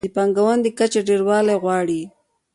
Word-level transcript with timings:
د 0.05 0.07
پانګونې 0.15 0.61
د 0.63 0.67
کچې 0.77 1.01
ډېروالی 1.07 1.55
غواړي. 1.63 2.01